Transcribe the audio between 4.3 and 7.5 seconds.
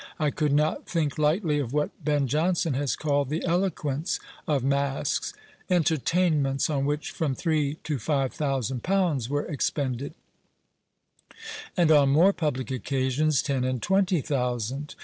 of Masques;" entertainments on which from